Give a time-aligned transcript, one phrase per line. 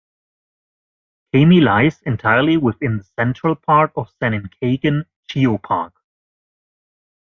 [1.31, 5.91] Kami lies entirely within the central part of San'in Kaigan Geopark.